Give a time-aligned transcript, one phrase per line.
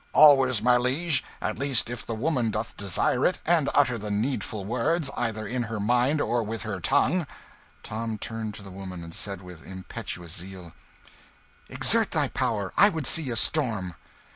[0.13, 5.11] "Always, my liege at least if the woman desire it, and utter the needful words,
[5.15, 7.27] either in her mind or with her tongue."
[7.83, 10.73] Tom turned to the woman, and said with impetuous zeal
[11.69, 13.93] "Exert thy power I would see a storm!"